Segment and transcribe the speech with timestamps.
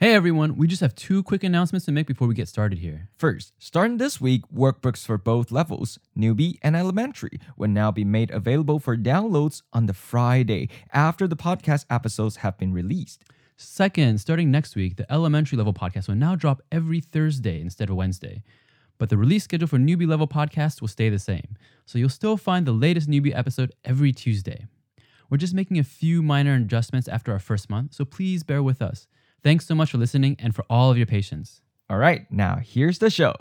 [0.00, 3.08] Hey everyone, we just have two quick announcements to make before we get started here.
[3.16, 8.30] First, starting this week, workbooks for both levels, newbie and elementary, will now be made
[8.30, 13.24] available for downloads on the Friday after the podcast episodes have been released.
[13.56, 17.96] Second, starting next week, the elementary level podcast will now drop every Thursday instead of
[17.96, 18.44] Wednesday.
[18.98, 21.56] But the release schedule for newbie level podcasts will stay the same.
[21.86, 24.66] So you'll still find the latest newbie episode every Tuesday.
[25.28, 28.80] We're just making a few minor adjustments after our first month, so please bear with
[28.80, 29.08] us.
[29.42, 31.60] Thanks so much for listening and for all of your patience.
[31.88, 33.34] All right, now here's the show.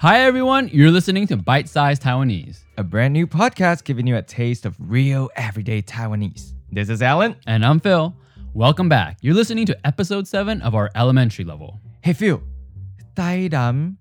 [0.00, 4.22] Hi everyone, you're listening to Bite Size Taiwanese a brand new podcast giving you a
[4.22, 6.52] taste of real everyday Taiwanese.
[6.70, 7.36] This is Alan.
[7.46, 8.14] And I'm Phil.
[8.54, 9.18] Welcome back.
[9.20, 11.80] You're listening to episode 7 of our elementary level.
[12.02, 12.42] Hey Phil,
[13.14, 13.96] Tainan,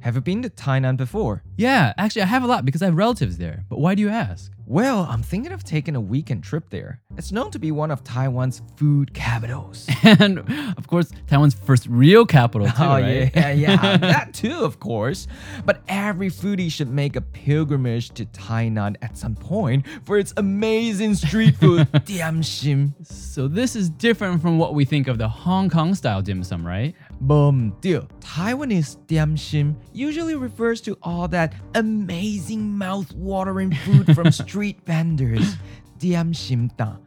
[0.00, 1.42] Have you been to Tainan before?
[1.56, 3.64] Yeah, actually I have a lot because I have relatives there.
[3.68, 4.52] But why do you ask?
[4.66, 7.00] Well, I'm thinking of taking a weekend trip there.
[7.18, 9.86] It's known to be one of Taiwan's food capitals.
[10.02, 10.38] and
[10.78, 12.72] of course, Taiwan's first real capital, too.
[12.78, 13.30] Oh, right?
[13.34, 13.96] yeah, yeah.
[13.98, 15.26] that too, of course.
[15.66, 21.14] But every foodie should make a pilgrimage to Tainan at some point for its amazing
[21.14, 22.94] street food, dim sum.
[23.02, 26.66] So, this is different from what we think of the Hong Kong style dim sum,
[26.66, 26.94] right?
[27.20, 28.08] Boom, deal.
[28.20, 35.56] Taiwanese dim sum usually refers to all that amazing mouth-watering food from street vendors,
[35.98, 36.98] diam shimta.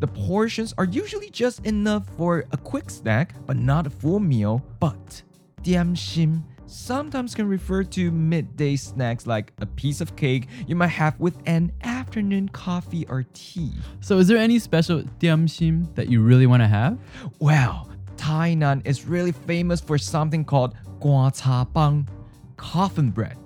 [0.00, 4.60] The portions are usually just enough for a quick snack, but not a full meal.
[4.80, 5.22] But
[5.62, 10.88] diam shim sometimes can refer to midday snacks like a piece of cake you might
[10.88, 13.72] have with an afternoon coffee or tea.
[14.00, 16.98] So, is there any special diam shim that you really want to have?
[17.38, 22.08] Well, Tainan is really famous for something called gua cha bang,
[22.56, 23.36] coffin bread.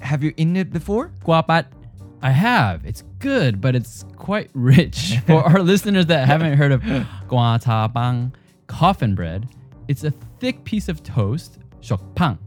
[0.00, 1.12] Have you eaten it before?
[1.24, 1.66] Guapat
[2.22, 2.84] I have.
[2.84, 5.16] It's good, but it's quite rich.
[5.26, 6.82] For our listeners that haven't heard of
[7.28, 8.34] gua ta bang,
[8.66, 9.48] coffin bread,
[9.88, 11.58] it's a thick piece of toast,
[12.14, 12.38] pang,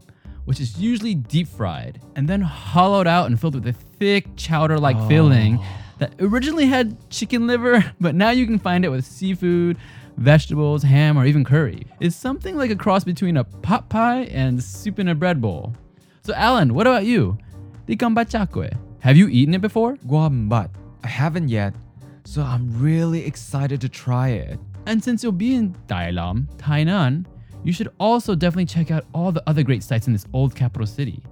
[0.46, 4.78] which is usually deep fried and then hollowed out and filled with a thick chowder
[4.78, 5.08] like oh.
[5.08, 5.60] filling
[6.00, 9.78] that originally had chicken liver, but now you can find it with seafood,
[10.20, 11.88] vegetables, ham, or even curry.
[12.00, 15.74] It's something like a cross between a pot pie and soup in a bread bowl.
[16.24, 17.38] So, Alan, what about you?
[17.88, 18.78] Chakwe.
[19.00, 19.96] Have you eaten it before?
[19.96, 20.70] Guambat.
[21.04, 21.74] I haven't yet,
[22.26, 24.60] so I'm really excited to try it.
[24.86, 27.26] And since you'll be in Dailam, Tainan,
[27.64, 30.86] you should also definitely check out all the other great sites in this old capital
[30.86, 31.24] city.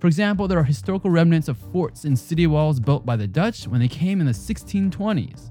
[0.00, 3.66] For example, there are historical remnants of forts and city walls built by the Dutch
[3.66, 5.50] when they came in the 1620s.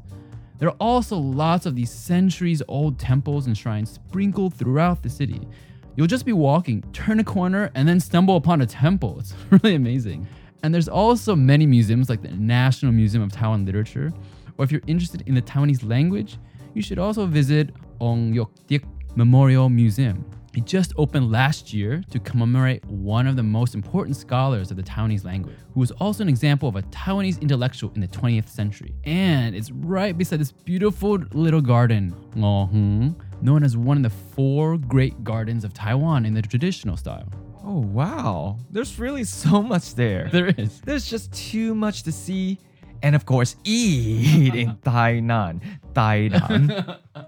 [0.59, 5.47] There are also lots of these centuries old temples and shrines sprinkled throughout the city.
[5.95, 9.18] You'll just be walking, turn a corner, and then stumble upon a temple.
[9.19, 10.28] It's really amazing.
[10.63, 14.12] And there's also many museums like the National Museum of Taiwan Literature.
[14.57, 16.38] Or if you're interested in the Taiwanese language,
[16.74, 17.69] you should also visit
[18.00, 18.84] Ong Yok Dik
[19.16, 20.25] Memorial Museum.
[20.57, 24.81] It just opened last year to commemorate one of the most important scholars of the
[24.81, 28.95] Taiwanese language, who was also an example of a Taiwanese intellectual in the 20th century.
[29.03, 35.23] And it's right beside this beautiful little garden, known as one of the four great
[35.23, 37.31] gardens of Taiwan in the traditional style.
[37.63, 38.57] Oh, wow.
[38.72, 40.28] There's really so much there.
[40.31, 40.81] There is.
[40.81, 42.57] There's just too much to see.
[43.03, 45.62] And of course, eat in Tainan.
[45.94, 46.97] Tainan.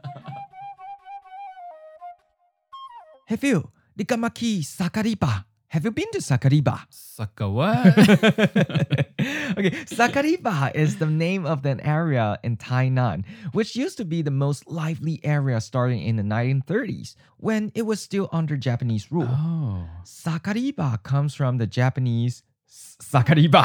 [3.29, 3.69] Have you?
[3.95, 5.45] Di Kamaki Sakariba.
[5.67, 6.81] Have you been to Sakariba?
[6.89, 7.85] Saka what?
[9.53, 14.33] okay, Sakariba is the name of an area in Tainan, which used to be the
[14.33, 19.29] most lively area starting in the 1930s when it was still under Japanese rule.
[19.29, 19.85] Oh.
[20.03, 23.63] Sakariba comes from the Japanese Sakariba,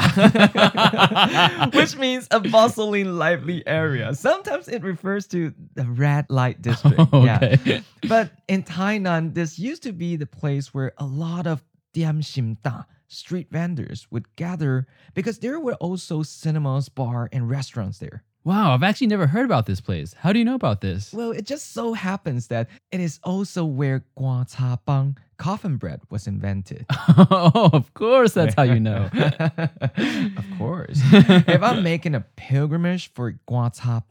[1.75, 4.15] which means a bustling, lively area.
[4.15, 6.99] Sometimes it refers to the red light district.
[7.13, 7.59] okay.
[7.63, 7.81] Yeah.
[8.07, 11.63] But in Tainan, this used to be the place where a lot of
[11.93, 18.23] diam shimta, street vendors would gather because there were also cinemas, bar, and restaurants there.
[18.45, 20.13] Wow, I've actually never heard about this place.
[20.13, 21.11] How do you know about this?
[21.11, 26.01] Well, it just so happens that it is also where gua cha bang, coffin bread,
[26.09, 26.85] was invented.
[26.91, 29.09] oh, of course, that's how you know.
[29.13, 30.99] of course.
[31.11, 34.01] if I'm making a pilgrimage for gua cha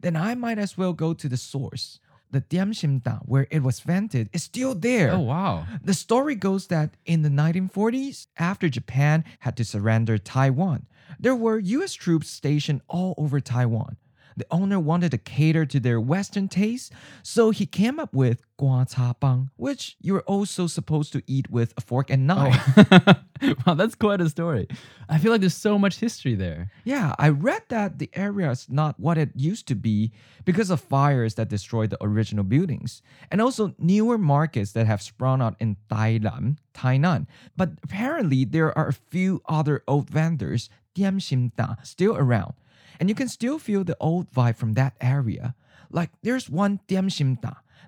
[0.00, 2.00] then I might as well go to the source
[2.30, 5.12] the Diamshim Da, where it was vented, is still there.
[5.12, 5.66] Oh, wow.
[5.82, 10.86] The story goes that in the 1940s, after Japan had to surrender Taiwan,
[11.18, 13.96] there were US troops stationed all over Taiwan.
[14.38, 16.92] The owner wanted to cater to their Western taste,
[17.24, 21.74] so he came up with gua cha bang, which you're also supposed to eat with
[21.76, 22.56] a fork and knife.
[22.78, 23.14] Oh.
[23.66, 24.68] wow, that's quite a story.
[25.08, 26.70] I feel like there's so much history there.
[26.84, 30.12] Yeah, I read that the area is not what it used to be
[30.44, 33.02] because of fires that destroyed the original buildings,
[33.32, 37.26] and also newer markets that have sprung out in Thailand, Tainan.
[37.56, 42.54] But apparently, there are a few other old vendors, Diam Sim Da, still around,
[42.98, 45.54] and you can still feel the old vibe from that area.
[45.90, 47.08] Like there's one Diam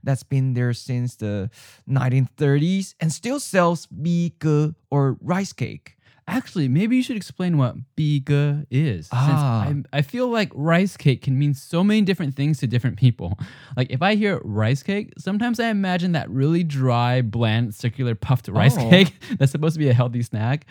[0.02, 1.50] that's been there since the
[1.88, 4.32] 1930s and still sells bi
[4.90, 5.96] or rice cake.
[6.30, 9.08] Actually, maybe you should explain what biga is.
[9.12, 9.64] Ah.
[9.66, 12.96] Since I, I feel like rice cake can mean so many different things to different
[12.98, 13.38] people.
[13.76, 18.48] Like if I hear rice cake, sometimes I imagine that really dry, bland, circular puffed
[18.48, 18.90] rice Oh.
[18.90, 20.66] cake that's supposed to be a healthy snack.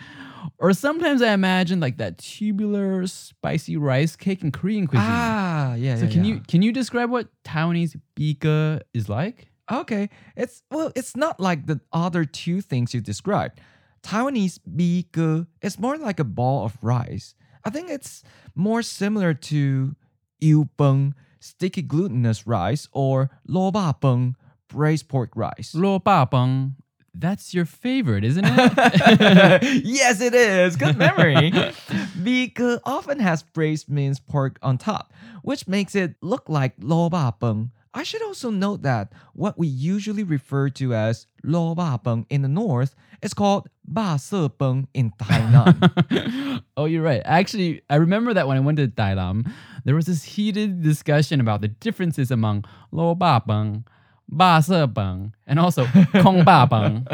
[0.58, 5.06] Or sometimes I imagine like that tubular, spicy rice cake in Korean cuisine.
[5.08, 5.96] Ah, yeah.
[5.96, 6.34] so yeah, can yeah.
[6.34, 9.48] you can you describe what Taiwanese biga is like?
[9.70, 13.60] Okay, it's well, it's not like the other two things you described.
[14.02, 17.34] Taiwanese bi ge is more like a ball of rice.
[17.64, 18.22] I think it's
[18.54, 19.94] more similar to
[20.40, 24.34] yu beng, sticky glutinous rice, or lo ba beng,
[24.68, 25.74] braised pork rice.
[25.74, 26.76] Lo ba bang.
[27.12, 29.82] That's your favorite, isn't it?
[29.84, 30.76] yes, it is.
[30.76, 31.50] Good memory.
[32.16, 35.12] Bi ge often has braised minced pork on top,
[35.42, 37.70] which makes it look like lo ba beng.
[37.92, 42.42] I should also note that what we usually refer to as lo ba beng in
[42.42, 46.62] the north is called ba se beng in Tainan.
[46.76, 47.22] oh, you're right.
[47.24, 49.50] Actually, I remember that when I went to Dailam,
[49.84, 53.84] there was this heated discussion about the differences among lo ba bang,
[54.28, 55.84] ba se bang, and also
[56.22, 57.08] kong ba bang.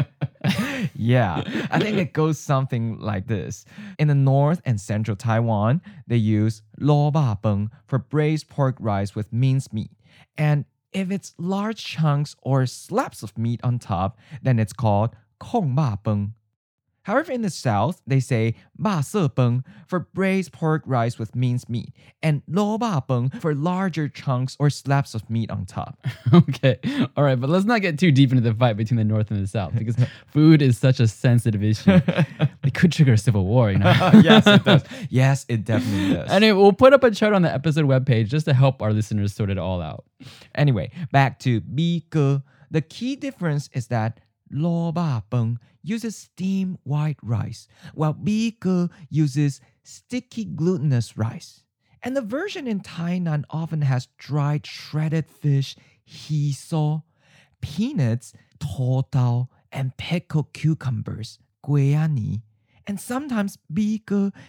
[0.95, 1.41] yeah,
[1.71, 3.65] I think it goes something like this.
[3.97, 9.15] In the north and central Taiwan, they use lo ba beng for braised pork rice
[9.15, 9.89] with minced meat.
[10.37, 15.75] And if it's large chunks or slabs of meat on top, then it's called kong
[15.75, 16.33] ba beng.
[17.07, 21.69] However, in the south, they say ba se beng for braised pork rice with minced
[21.69, 26.05] meat, and lo ba beng for larger chunks or slabs of meat on top.
[26.33, 26.77] okay.
[27.15, 29.41] All right, but let's not get too deep into the fight between the north and
[29.41, 29.95] the south because
[30.33, 31.91] food is such a sensitive issue.
[32.65, 33.93] it could trigger a civil war, you know.
[34.21, 34.83] yes, it does.
[35.09, 36.29] Yes, it definitely does.
[36.29, 39.33] Anyway, we'll put up a chart on the episode webpage just to help our listeners
[39.33, 40.03] sort it all out.
[40.55, 42.41] Anyway, back to bi ge.
[42.69, 44.19] The key difference is that
[44.51, 51.63] lo ba beng uses steamed white rice, while bi ge uses sticky glutinous rice.
[52.03, 57.03] And the version in Tainan often has dried shredded fish, hee so,
[57.61, 62.41] peanuts, to dao, and pickled cucumbers, guayani.
[62.85, 63.99] And sometimes bi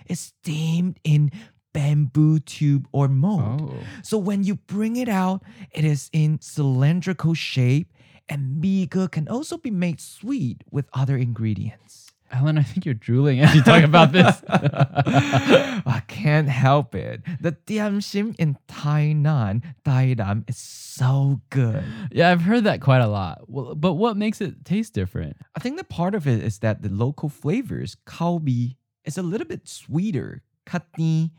[0.07, 1.31] is steamed in
[1.73, 3.71] bamboo tube or mold.
[3.73, 3.79] Oh.
[4.03, 5.43] So when you bring it out,
[5.73, 7.93] it is in cylindrical shape,
[8.29, 12.09] and biga can also be made sweet with other ingredients.
[12.31, 14.43] Alan, I think you're drooling as you talk about this.
[14.49, 17.23] I can't help it.
[17.41, 21.83] The diamshim in Tainan, Taidam, is so good.
[22.13, 23.49] yeah, I've heard that quite a lot.
[23.49, 25.37] Well, but what makes it taste different?
[25.57, 29.47] I think the part of it is that the local flavors, kalbi, is a little
[29.47, 30.43] bit sweeter.
[30.67, 31.31] Katni.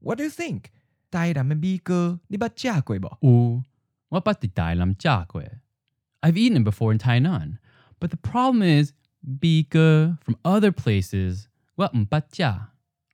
[0.00, 0.72] What do you think?
[1.12, 3.16] Taidam and biga, ni ba jia gui bo?
[3.24, 3.62] Ooh,
[4.08, 5.48] what about the Dai Jia Kue?
[6.26, 7.58] I've eaten it before in Tainan,
[8.00, 8.92] but the problem is
[9.38, 11.46] Bika from other places.
[11.76, 12.66] Well, mpatja.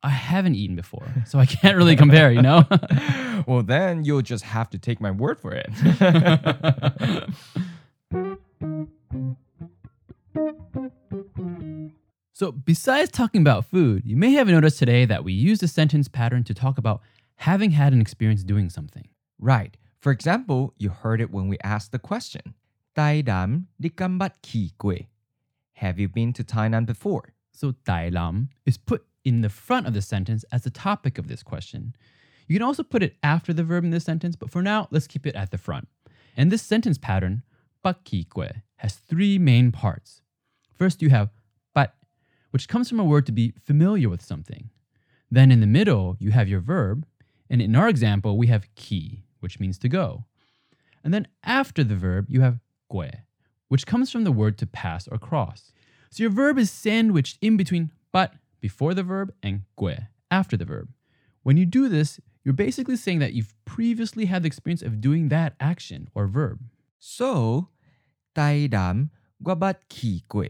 [0.02, 2.64] I haven't eaten before, so I can't really compare, you know?
[3.47, 5.69] well, then you'll just have to take my word for it.
[12.35, 16.09] So, besides talking about food, you may have noticed today that we use the sentence
[16.09, 17.02] pattern to talk about
[17.37, 19.09] having had an experience doing something.
[19.38, 19.76] right.
[20.00, 22.54] For example, you heard it when we asked the question.
[22.94, 25.06] Tai dam di kambat ki kwe.
[25.75, 27.32] Have you been to Tainan before?
[27.52, 31.28] So, Dai Lam is put in the front of the sentence as the topic of
[31.28, 31.94] this question.
[32.46, 35.06] You can also put it after the verb in this sentence, but for now, let's
[35.06, 35.88] keep it at the front.
[36.37, 37.42] And this sentence pattern,
[37.84, 40.20] bakikwe, has three main parts.
[40.75, 41.30] First, you have
[41.75, 41.94] bat,
[42.50, 44.70] which comes from a word to be familiar with something.
[45.30, 47.06] Then in the middle, you have your verb,
[47.49, 50.25] and in our example, we have ki, which means to go.
[51.02, 52.58] And then after the verb, you have
[53.68, 55.72] which comes from the word to pass or cross.
[56.11, 59.96] So your verb is sandwiched in between but before the verb and gue
[60.30, 60.90] after the verb.
[61.42, 65.28] When you do this, you're basically saying that you've previously had the experience of doing
[65.28, 66.61] that action or verb.
[66.99, 67.68] So,
[68.34, 69.11] Taidam
[69.42, 70.49] guabat ki gue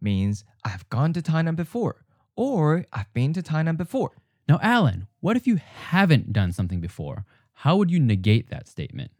[0.00, 2.04] means I've gone to Tainan before
[2.36, 4.12] or I've been to Tainan before.
[4.48, 7.24] Now, Alan, what if you haven't done something before?
[7.52, 9.10] How would you negate that statement?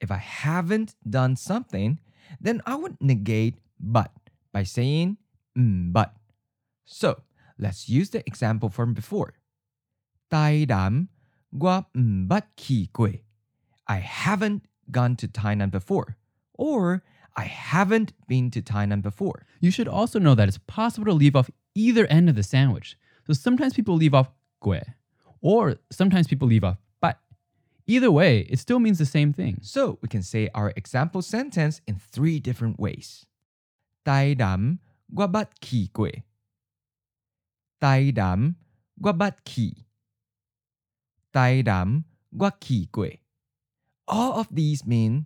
[0.00, 2.00] if I haven't done something,
[2.40, 4.12] then I would negate but
[4.52, 5.18] by saying
[5.56, 6.14] mm, but.
[6.84, 7.22] So
[7.58, 9.34] let's use the example from before.
[10.30, 11.08] Tairam
[11.56, 13.20] gua mm, but ki kue.
[13.86, 16.16] I haven't gone to Tainan before.
[16.54, 17.02] Or
[17.36, 19.46] I haven't been to Tainan before.
[19.60, 22.98] You should also know that it's possible to leave off either end of the sandwich.
[23.26, 24.30] So sometimes people leave off
[24.62, 24.82] kue,
[25.40, 26.78] or sometimes people leave off
[27.88, 29.58] Either way, it still means the same thing.
[29.62, 33.24] So we can say our example sentence in three different ways.
[34.04, 34.80] Tai dam
[35.14, 36.22] guabat ki kwe.
[37.80, 38.56] Tai dam
[39.02, 39.86] guabat ki.
[41.32, 42.04] Tai dam
[42.36, 43.20] gua ki kwe.
[44.06, 45.24] All of these mean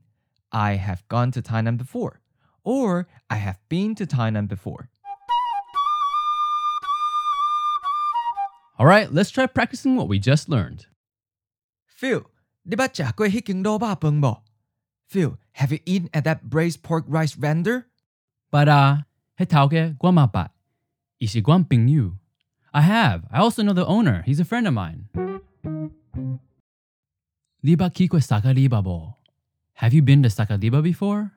[0.52, 2.20] I have gone to Tainan before
[2.62, 4.88] or I have been to Tainan before.
[8.78, 10.86] All right, let's try practicing what we just learned.
[11.86, 12.26] Phil,
[12.63, 14.41] 你捌食过迄间卤肉饭无?
[15.09, 17.85] Phil, have you eaten at that braised pork rice vendor?
[18.51, 19.03] But uh,
[19.37, 20.51] he tauke guama bat.
[21.19, 22.17] Ishi guam ping you.
[22.73, 23.23] I have.
[23.31, 24.23] I also know the owner.
[24.25, 25.07] He's a friend of mine.
[27.63, 29.15] Liba kikwe sakaliba bo.
[29.75, 31.31] Have you been to Sakaliba before?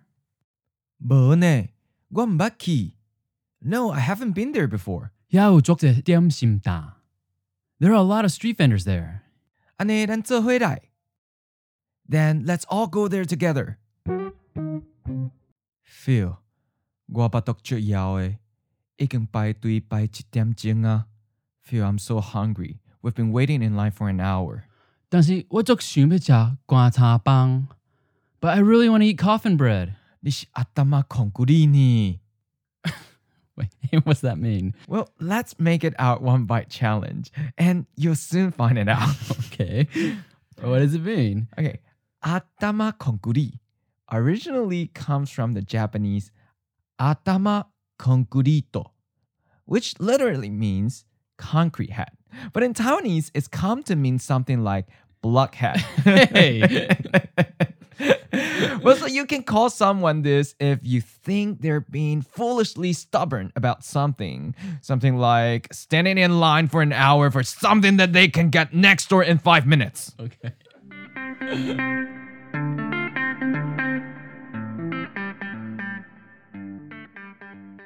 [0.98, 1.68] 无呢，
[2.08, 2.94] 我唔捌去.
[3.60, 5.10] No, I haven't been there before.
[5.28, 6.94] Yao jokte diam sim da.
[7.78, 9.20] There are a lot of street vendors there.
[9.76, 10.82] 安尼咱做伙来.
[12.08, 13.76] Then let's all go there together.
[15.84, 16.36] Phil,
[17.06, 18.36] 我巴肚足枵诶，
[18.96, 21.06] 已经排队排一点钟啊。
[21.66, 22.78] Phil, I'm so hungry.
[23.02, 24.62] We've been waiting in line for an hour.
[25.08, 27.68] 但是我足想要食瓜茶棒.
[28.40, 29.94] But I really want to eat coffin bread.
[30.20, 32.20] 你是阿达玛孔古里呢?
[33.56, 33.68] Wait,
[34.04, 34.72] what's that mean?
[34.88, 39.14] Well, let's make it our one bite challenge, and you'll soon find it out.
[39.52, 39.86] Okay.
[40.62, 41.48] what does it mean?
[41.58, 41.80] okay,
[42.25, 43.59] atama konkuri
[44.11, 46.31] originally comes from the Japanese
[46.99, 47.65] atama
[47.99, 48.91] konkurito,
[49.65, 51.05] which literally means
[51.37, 52.11] concrete head.
[52.53, 54.87] But in Taiwanese, it's come to mean something like
[55.21, 55.77] blockhead.
[55.77, 56.87] Hey.
[58.83, 63.83] well, so you can call someone this if you think they're being foolishly stubborn about
[63.83, 64.53] something.
[64.81, 69.09] Something like standing in line for an hour for something that they can get next
[69.09, 70.13] door in five minutes.
[70.19, 70.51] Okay.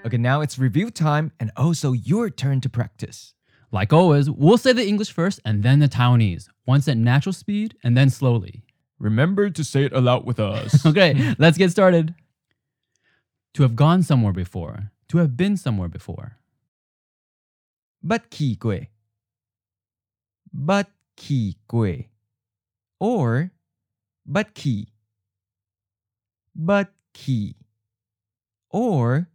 [0.10, 3.36] Okay, now it's review time and also your turn to practice.
[3.72, 7.76] Like always, we'll say the English first and then the Taiwanese, once at natural speed
[7.84, 8.64] and then slowly.
[8.98, 10.84] Remember to say it aloud with us.
[10.88, 12.16] Okay, let's get started.
[13.54, 16.40] To have gone somewhere before, to have been somewhere before.
[18.02, 18.88] But ki kwe.
[20.52, 20.88] But
[21.18, 22.08] ki kwe.
[23.00, 23.52] Or
[24.26, 24.88] but ki.
[26.56, 27.56] But ki.
[28.72, 29.30] Or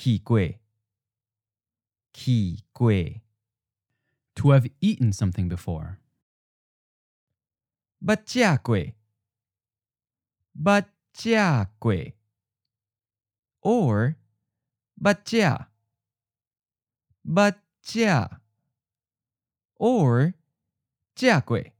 [0.00, 0.58] ki kwe.
[2.14, 3.20] Ki kwe.
[4.36, 5.98] To have eaten something before.
[8.00, 8.94] But jia kwe.
[10.54, 12.14] But jia kwe.
[13.62, 14.16] Or
[14.98, 15.66] but jia.
[17.22, 18.40] But jia.
[19.76, 20.32] Or
[21.14, 21.72] jia kwe.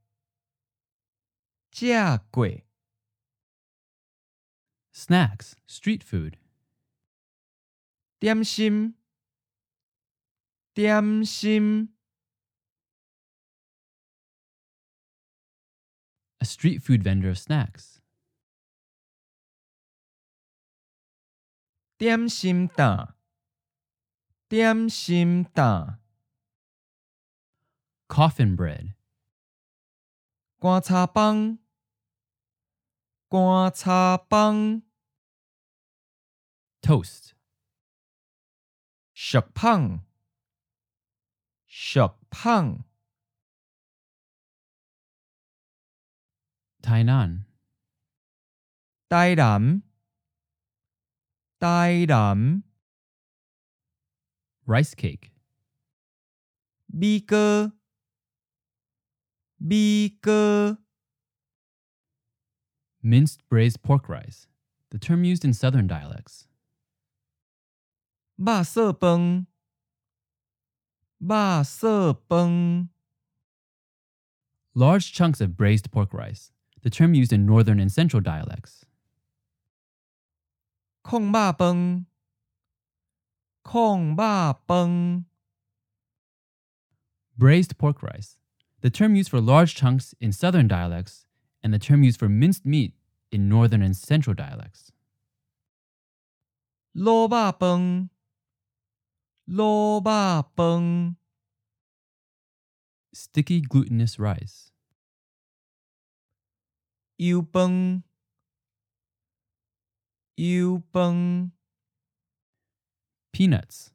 [1.72, 2.62] Jia kwe.
[4.92, 6.36] Snacks, street food.
[8.19, 8.95] 点心，
[10.73, 11.95] 点心，
[16.39, 17.99] A street food vendor of snacks.
[21.97, 23.13] 点心档，
[24.49, 25.99] 点心档，
[28.07, 28.95] Coffin bread.
[30.59, 31.59] 干茶饭，
[33.29, 34.81] 干茶饭，
[36.81, 37.33] Toast.
[39.20, 40.00] Shakpang.
[41.68, 42.84] Shakpang.
[46.82, 47.44] Tainan.
[49.12, 49.82] Taidam.
[51.60, 52.62] Taidam.
[54.64, 55.32] Rice cake.
[56.98, 57.72] Beaker.
[59.60, 60.78] Beaker.
[63.02, 64.46] Minced braised pork rice,
[64.90, 66.46] the term used in southern dialects.
[68.39, 69.45] 肉色饭，
[71.19, 72.89] 肉色饭。
[74.73, 76.51] Large chunks of braised pork rice.
[76.81, 78.83] The term used in northern and central dialects.
[81.01, 82.05] 控肉饭，
[83.63, 85.25] 控肉饭。
[87.37, 88.37] Braised pork rice,
[88.81, 91.25] the term used for large chunks in southern dialects,
[91.63, 92.93] and the term used for minced meat
[93.31, 94.91] in northern and central dialects.
[96.93, 98.09] 卤肉饭，
[99.52, 100.46] Lo ba.
[103.12, 104.70] Sticky glutinous rice.
[107.18, 108.04] Yu beng.
[110.36, 110.84] Yu.
[113.32, 113.90] Peanuts.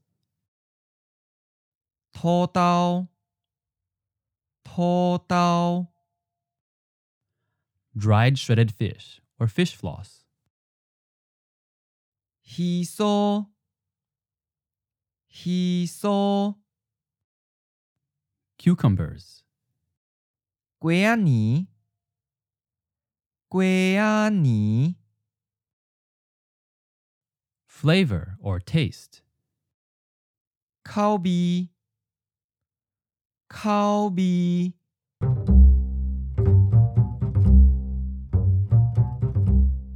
[2.16, 3.08] To dao.
[7.96, 10.26] Dried shredded fish or fish floss.
[12.42, 13.46] He saw.
[15.36, 16.54] He saw
[18.58, 19.44] cucumbers.
[20.80, 21.68] 고양이
[23.52, 24.96] 고양이
[27.68, 29.24] flavor or taste.
[30.86, 31.70] Kalbi
[33.50, 34.74] Kalbi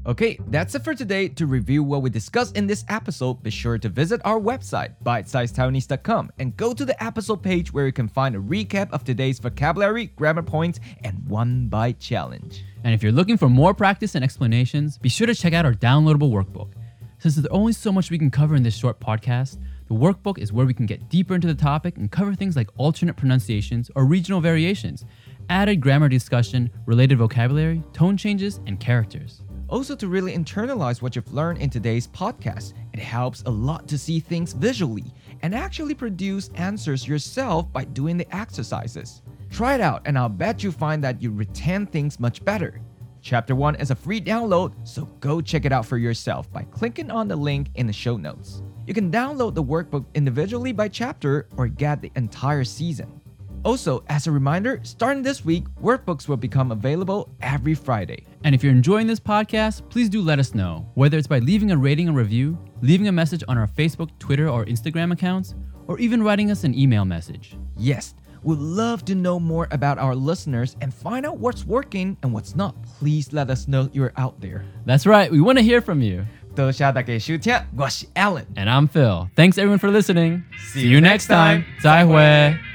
[0.10, 1.28] Okay, that's it for today.
[1.28, 6.32] To review what we discussed in this episode, be sure to visit our website, bitesizedtaiwanese.com,
[6.40, 10.08] and go to the episode page where you can find a recap of today's vocabulary,
[10.08, 12.64] grammar points, and one bite challenge.
[12.84, 15.76] And if you're looking for more practice and explanations, be sure to check out our
[15.76, 16.72] downloadable workbook.
[17.20, 20.52] Since there's only so much we can cover in this short podcast, the workbook is
[20.52, 24.06] where we can get deeper into the topic and cover things like alternate pronunciations or
[24.06, 25.06] regional variations,
[25.52, 29.44] added grammar discussion, related vocabulary, tone changes, and characters.
[29.70, 34.00] Also, to really internalize what you've learned in today's podcast, it helps a lot to
[34.00, 39.22] see things visually and actually produce answers yourself by doing the exercises.
[39.52, 42.82] Try it out, and I'll bet you find that you retain things much better.
[43.22, 47.12] Chapter 1 is a free download, so go check it out for yourself by clicking
[47.12, 48.64] on the link in the show notes.
[48.88, 53.22] You can download the workbook individually by chapter or get the entire season.
[53.65, 58.27] Also, as a reminder, starting this week, workbooks will become available every Friday.
[58.43, 61.71] And if you're enjoying this podcast, please do let us know, whether it's by leaving
[61.71, 65.55] a rating and review, leaving a message on our Facebook, Twitter, or Instagram accounts,
[65.87, 67.57] or even writing us an email message.
[67.79, 72.35] Yes, we'd love to know more about our listeners and find out what's working and
[72.35, 72.75] what's not.
[72.99, 74.67] Please let us know you're out there.
[74.85, 76.27] That's right, we want to hear from you.
[76.55, 78.45] 多谢大家收听，我是 Alan。
[78.57, 79.29] And I'm Phil.
[79.35, 80.43] Thanks everyone for listening.
[80.73, 81.65] See you next time.
[81.83, 82.68] 再会。